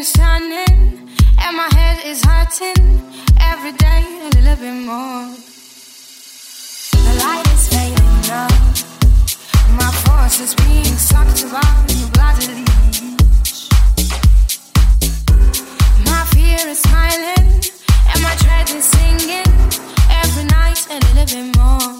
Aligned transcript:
is 0.00 0.12
turning 0.12 1.10
and 1.42 1.56
my 1.58 1.68
head 1.74 1.98
is 2.06 2.24
hurting 2.24 2.80
every 3.38 3.72
day 3.72 4.02
a 4.22 4.28
little 4.36 4.56
bit 4.56 4.78
more. 4.90 5.28
The 7.04 7.14
light 7.22 7.46
is 7.52 7.68
fading 7.68 8.14
now. 8.32 8.48
My 9.80 9.90
force 10.04 10.40
is 10.40 10.54
being 10.54 10.96
sucked 11.08 11.42
around 11.44 11.84
bloodily. 12.14 12.64
My 16.08 16.22
fear 16.32 16.60
is 16.72 16.80
smiling 16.80 17.50
and 18.10 18.22
my 18.22 18.34
dread 18.42 18.70
is 18.70 18.86
singing 18.96 19.52
every 20.22 20.44
night 20.44 20.80
a 20.96 20.98
little 21.08 21.28
bit 21.34 21.48
more. 21.58 21.92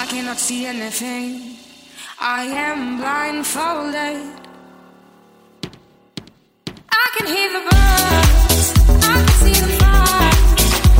I 0.00 0.06
cannot 0.06 0.38
see 0.38 0.66
anything. 0.66 1.56
I 2.20 2.44
am 2.44 2.98
blindfolded. 2.98 4.43
Can 7.24 7.36
hear 7.36 7.52
the 7.52 7.60
birds. 7.60 8.72
I 9.02 9.16
can 9.16 9.28
see 9.40 9.60
the 9.60 9.72
fire. 9.78 10.32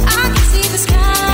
I 0.06 0.22
can 0.32 0.44
see 0.52 0.68
the 0.72 0.78
sky. 0.78 1.33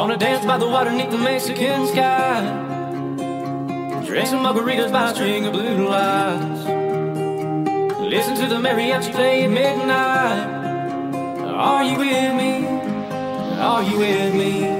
Wanna 0.00 0.16
dance 0.16 0.46
by 0.46 0.56
the 0.56 0.66
water 0.66 0.92
neath 0.92 1.10
the 1.10 1.18
Mexican 1.18 1.86
sky. 1.86 2.40
Drink 4.06 4.28
some 4.28 4.42
margaritas 4.42 4.90
by 4.90 5.10
a 5.10 5.14
string 5.14 5.44
of 5.44 5.52
blue 5.52 5.86
lights. 5.86 6.64
Listen 8.00 8.34
to 8.36 8.46
the 8.46 8.54
mariachi 8.54 9.12
play 9.12 9.44
at 9.44 9.50
midnight. 9.50 10.46
Are 11.44 11.84
you 11.84 11.98
with 11.98 12.34
me? 12.34 12.66
Are 13.58 13.82
you 13.82 13.98
with 13.98 14.34
me? 14.34 14.79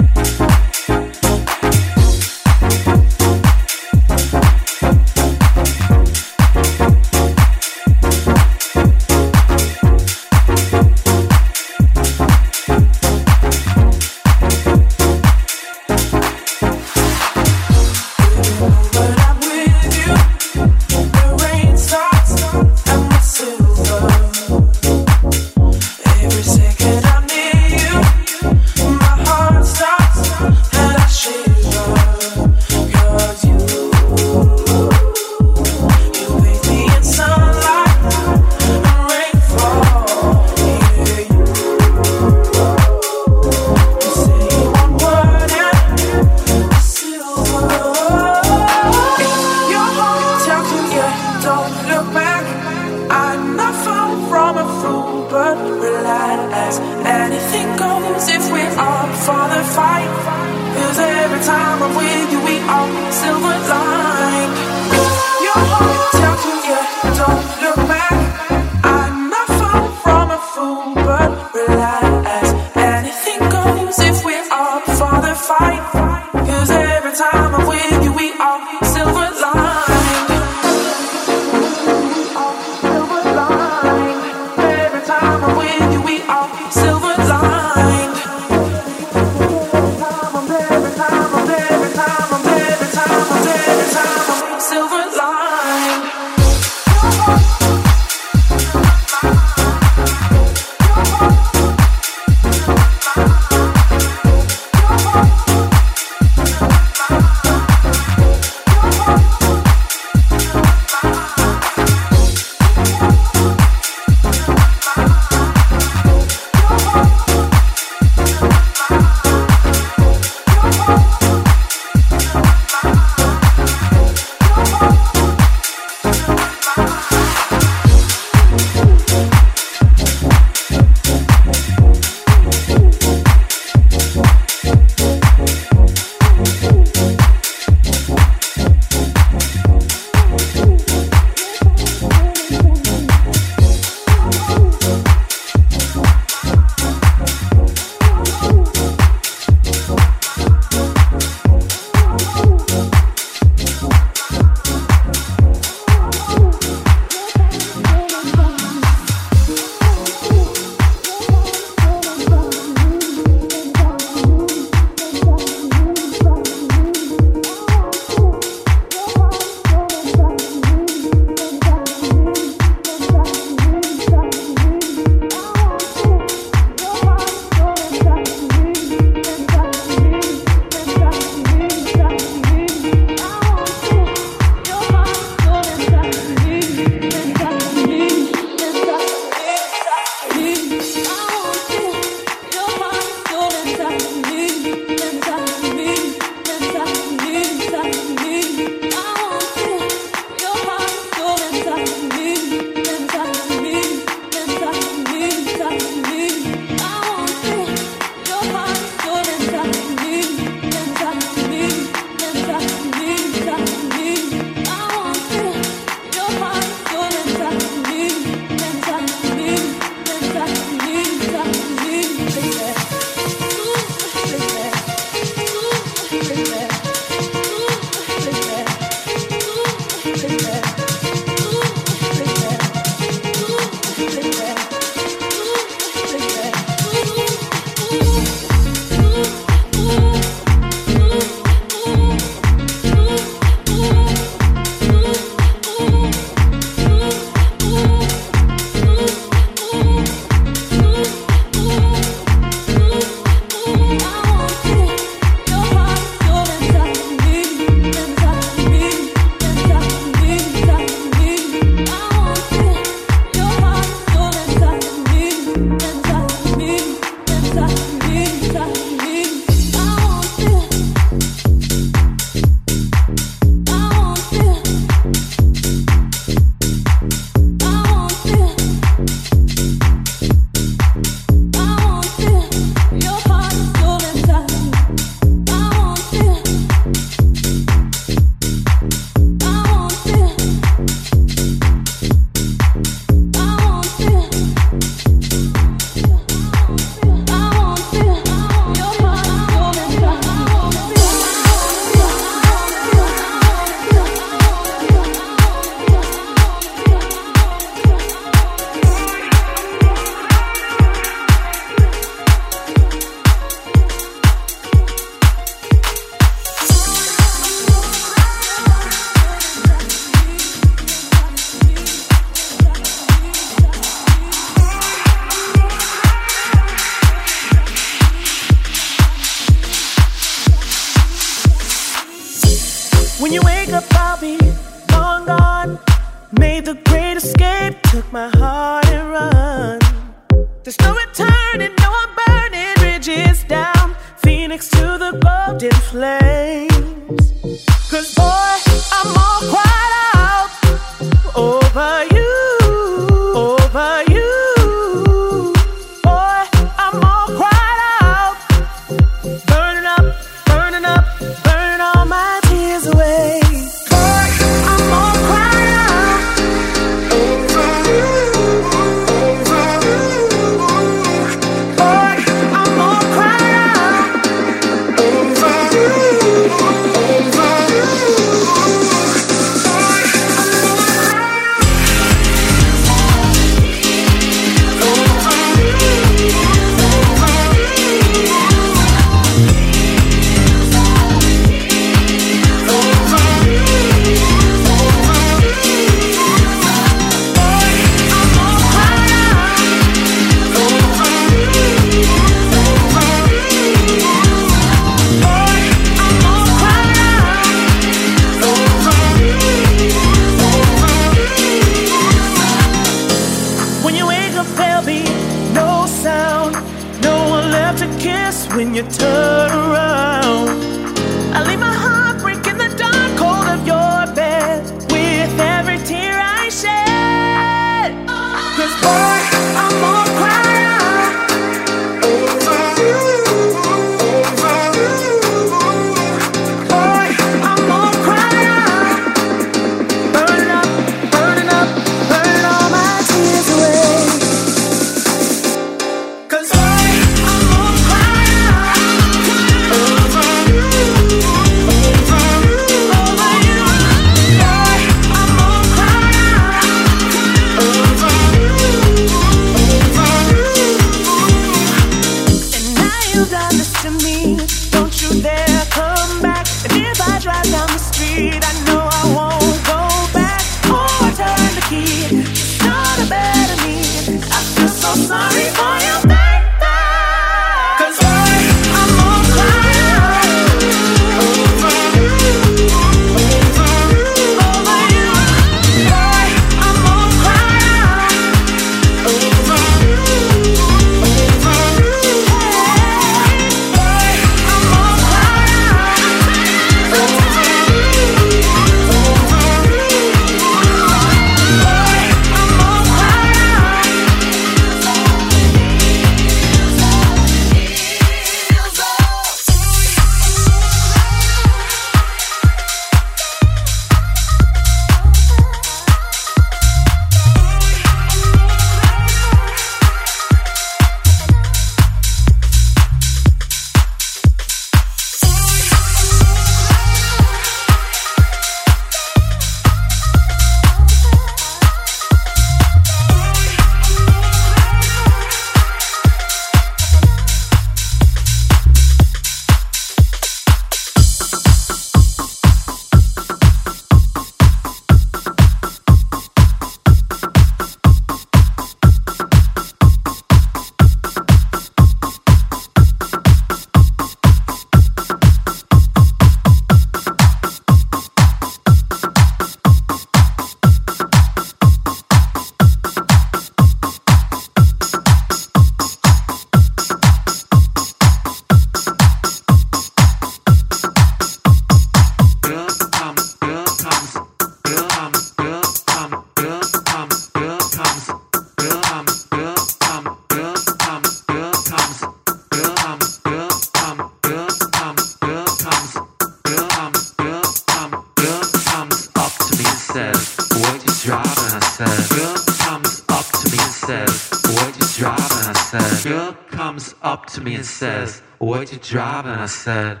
Says, 598.12 598.22
Where'd 598.38 598.72
you 598.72 598.78
driving? 598.78 599.32
I 599.32 599.46
said. 599.46 600.00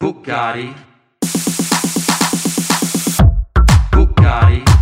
Bugatti. 0.00 0.74
Bugatti. 3.92 4.79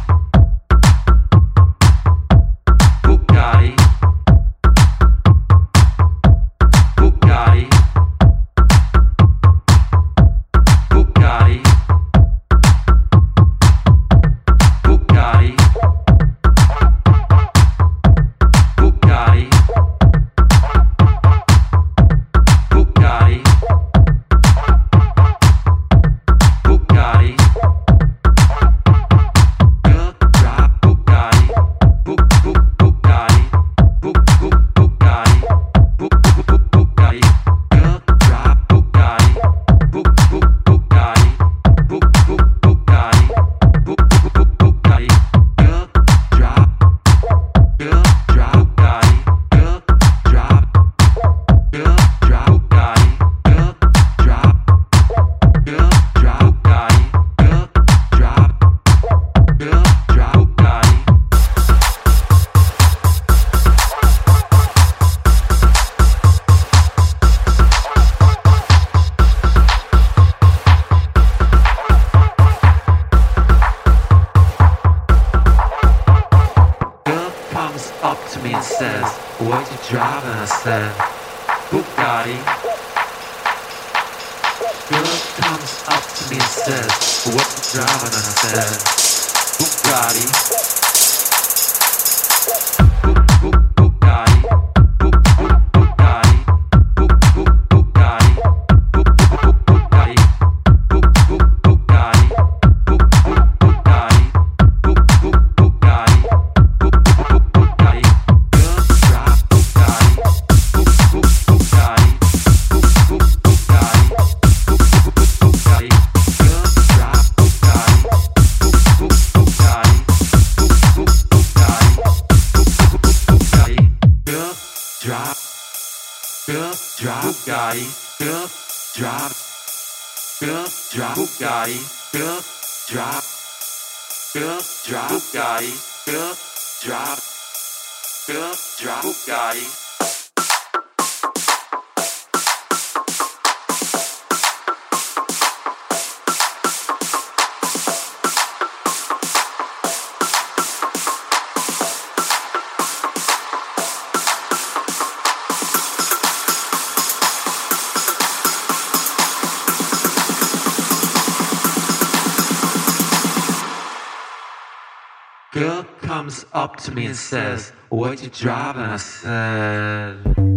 To 166.79 166.93
me 166.93 167.07
and 167.07 167.17
says, 167.17 167.73
What 167.89 168.23
you 168.23 168.31
driving? 168.31 168.83
I 168.83 168.97
said. 168.97 170.48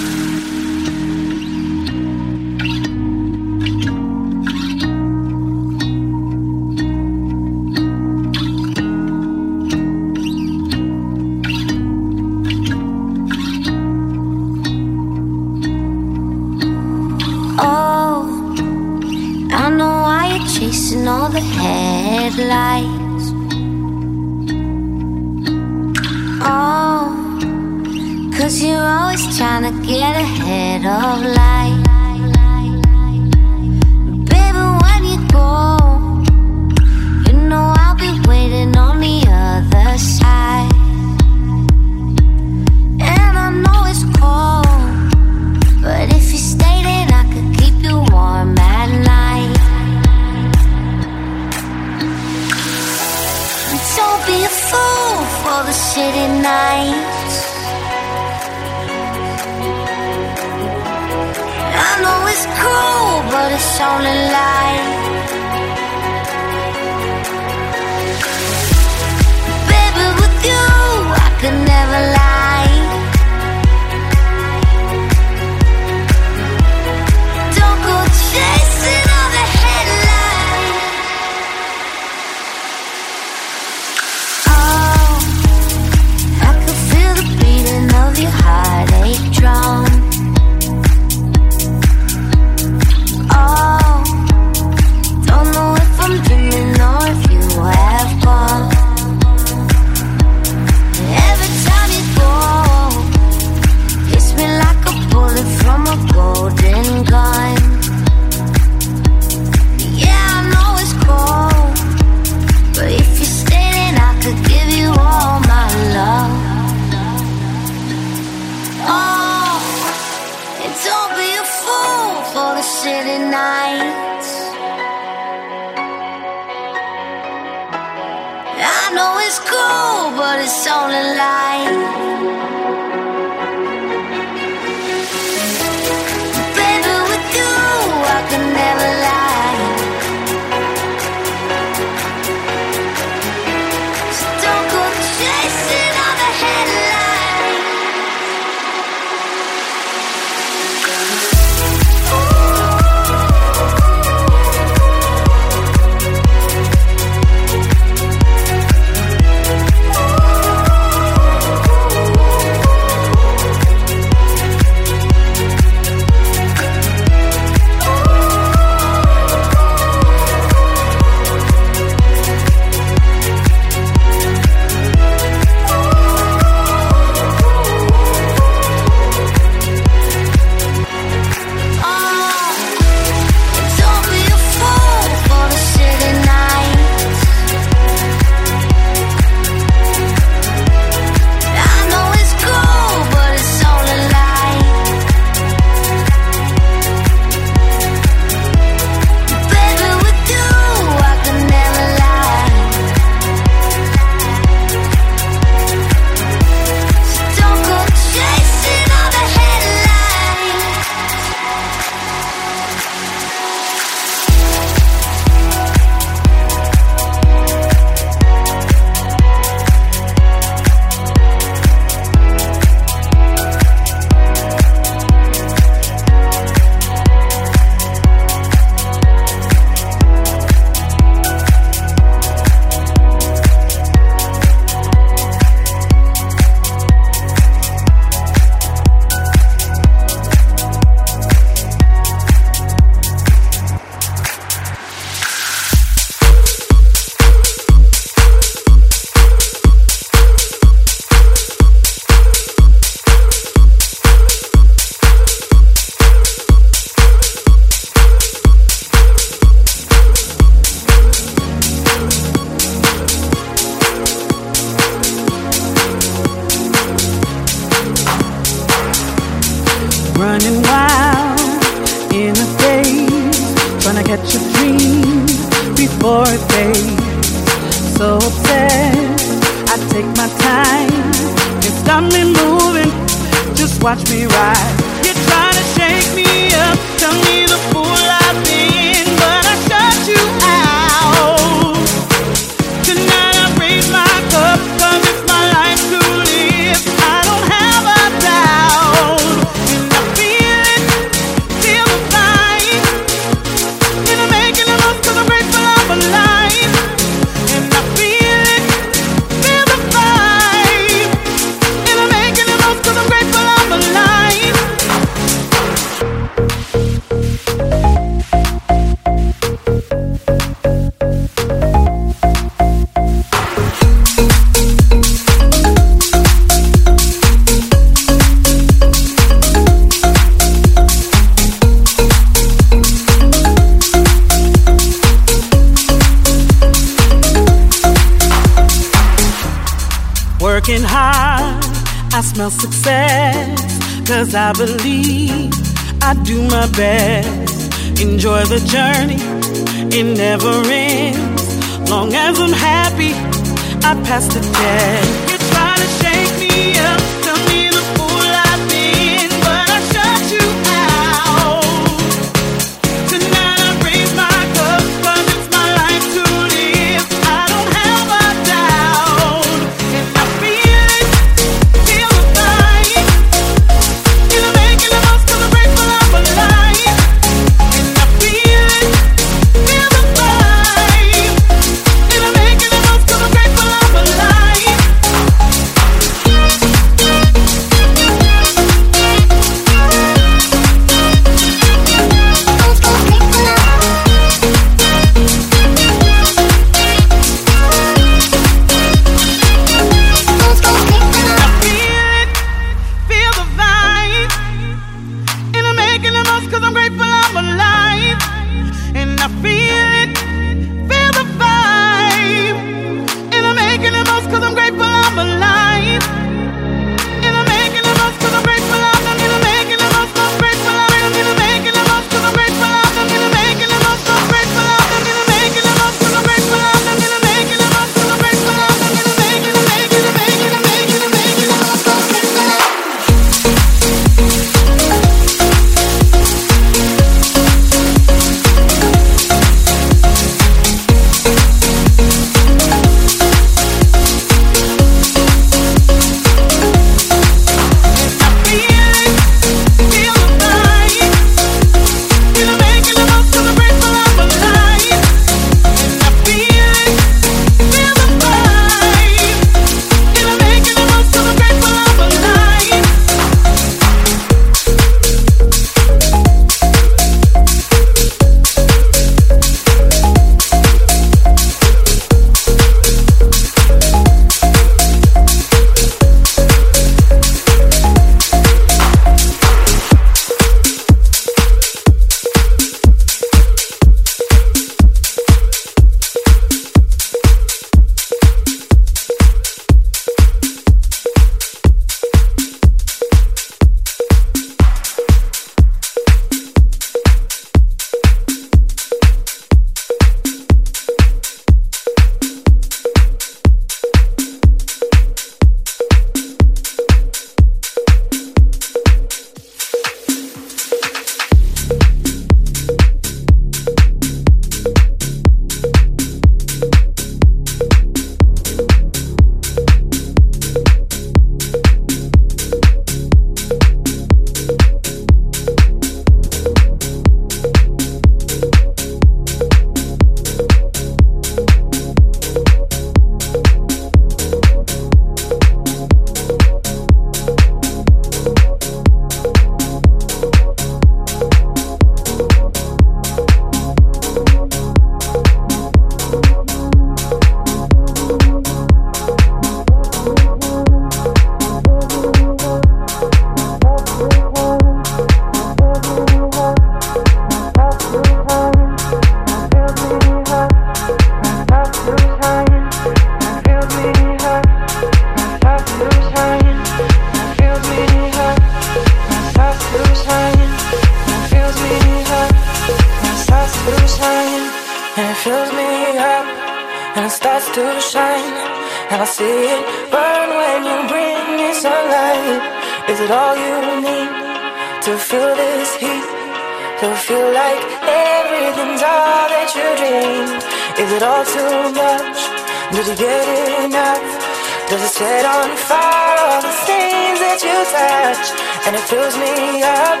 Fire 595.56 596.18
all 596.18 596.42
the 596.42 596.54
things 596.66 597.18
that 597.20 597.38
you 597.46 597.56
touch? 597.70 598.26
And 598.66 598.76
it 598.76 598.84
fills 598.90 599.16
me 599.16 599.62
up, 599.62 600.00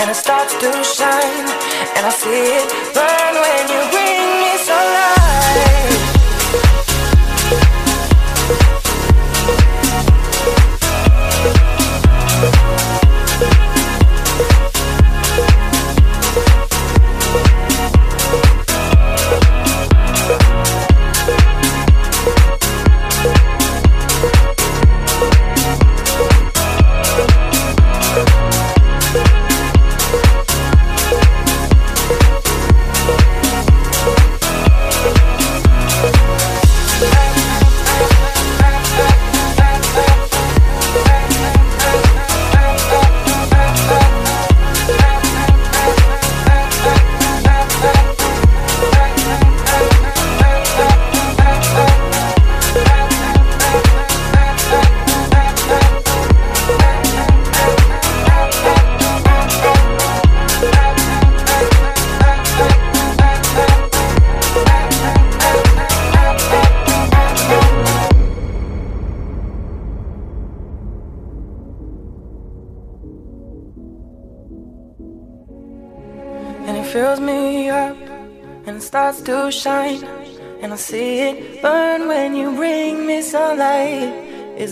and 0.00 0.10
it 0.10 0.16
starts 0.16 0.54
to 0.62 0.70
shine, 0.84 1.48
and 1.96 2.06
I 2.06 2.10
see 2.10 2.60
it 2.60 2.68
burn 2.94 3.23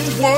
Thank 0.00 0.37